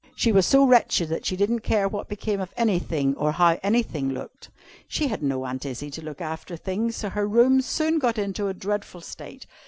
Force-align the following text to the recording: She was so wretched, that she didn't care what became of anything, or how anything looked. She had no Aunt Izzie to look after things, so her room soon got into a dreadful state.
She 0.15 0.31
was 0.31 0.47
so 0.47 0.65
wretched, 0.65 1.09
that 1.09 1.27
she 1.27 1.35
didn't 1.37 1.59
care 1.59 1.87
what 1.87 2.07
became 2.09 2.41
of 2.41 2.51
anything, 2.57 3.15
or 3.17 3.33
how 3.33 3.59
anything 3.61 4.09
looked. 4.09 4.49
She 4.87 5.09
had 5.09 5.21
no 5.21 5.43
Aunt 5.45 5.63
Izzie 5.63 5.91
to 5.91 6.01
look 6.03 6.21
after 6.21 6.57
things, 6.57 6.95
so 6.95 7.09
her 7.09 7.27
room 7.27 7.61
soon 7.61 7.99
got 7.99 8.17
into 8.17 8.47
a 8.47 8.53
dreadful 8.55 9.01
state. 9.01 9.45